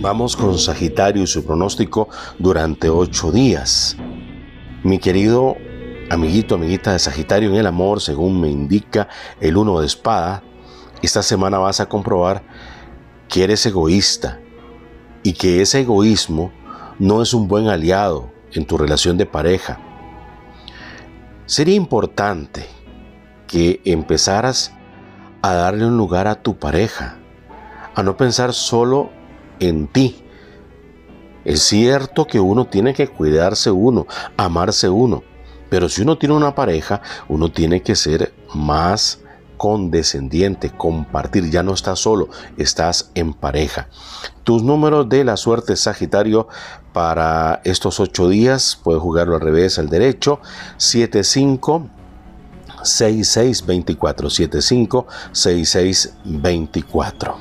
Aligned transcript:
Vamos 0.00 0.34
con 0.34 0.56
Sagitario 0.58 1.22
y 1.22 1.26
su 1.26 1.44
pronóstico 1.44 2.08
durante 2.38 2.88
ocho 2.88 3.30
días. 3.30 3.98
Mi 4.82 4.98
querido 4.98 5.56
amiguito, 6.08 6.54
amiguita 6.54 6.92
de 6.92 6.98
Sagitario 6.98 7.50
en 7.50 7.56
el 7.56 7.66
amor, 7.66 8.00
según 8.00 8.40
me 8.40 8.48
indica 8.48 9.08
el 9.42 9.58
uno 9.58 9.78
de 9.78 9.86
espada, 9.86 10.42
esta 11.02 11.22
semana 11.22 11.58
vas 11.58 11.80
a 11.80 11.90
comprobar 11.90 12.42
que 13.28 13.44
eres 13.44 13.66
egoísta 13.66 14.40
y 15.22 15.34
que 15.34 15.60
ese 15.60 15.80
egoísmo 15.80 16.50
no 16.98 17.20
es 17.20 17.34
un 17.34 17.46
buen 17.46 17.68
aliado 17.68 18.30
en 18.54 18.64
tu 18.64 18.78
relación 18.78 19.18
de 19.18 19.26
pareja. 19.26 19.80
Sería 21.44 21.74
importante 21.74 22.64
que 23.46 23.82
empezaras 23.84 24.72
a 25.42 25.52
darle 25.52 25.84
un 25.84 25.98
lugar 25.98 26.26
a 26.26 26.40
tu 26.40 26.58
pareja, 26.58 27.18
a 27.94 28.02
no 28.02 28.16
pensar 28.16 28.54
solo 28.54 29.10
en 29.60 29.86
ti. 29.86 30.24
Es 31.44 31.62
cierto 31.62 32.26
que 32.26 32.40
uno 32.40 32.66
tiene 32.66 32.92
que 32.92 33.08
cuidarse 33.08 33.70
uno, 33.70 34.06
amarse 34.36 34.88
uno, 34.88 35.22
pero 35.70 35.88
si 35.88 36.02
uno 36.02 36.18
tiene 36.18 36.34
una 36.34 36.54
pareja, 36.54 37.00
uno 37.28 37.50
tiene 37.50 37.82
que 37.82 37.94
ser 37.94 38.34
más 38.54 39.20
condescendiente, 39.56 40.70
compartir, 40.70 41.50
ya 41.50 41.62
no 41.62 41.74
estás 41.74 41.98
solo, 41.98 42.28
estás 42.56 43.10
en 43.14 43.34
pareja. 43.34 43.88
Tus 44.42 44.62
números 44.62 45.08
de 45.08 45.22
la 45.22 45.36
suerte 45.36 45.76
Sagitario 45.76 46.48
para 46.94 47.60
estos 47.64 48.00
ocho 48.00 48.30
días, 48.30 48.80
puedes 48.82 49.02
jugarlo 49.02 49.34
al 49.34 49.42
revés, 49.42 49.78
al 49.78 49.90
derecho, 49.90 50.40
75 50.78 51.90
6624 52.82 54.30
75 54.30 55.06
6624 55.32 57.36